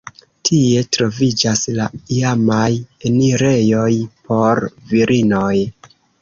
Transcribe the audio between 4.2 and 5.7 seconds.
por virinoj.